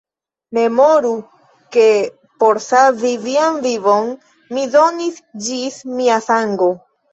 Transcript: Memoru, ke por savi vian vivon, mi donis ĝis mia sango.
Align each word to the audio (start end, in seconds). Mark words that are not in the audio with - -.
Memoru, 0.57 1.11
ke 1.77 1.83
por 2.45 2.61
savi 2.69 3.13
vian 3.27 3.61
vivon, 3.67 4.11
mi 4.57 4.67
donis 4.79 5.23
ĝis 5.51 5.81
mia 6.03 6.21
sango. 6.33 6.75